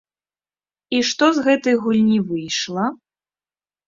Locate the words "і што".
0.99-1.25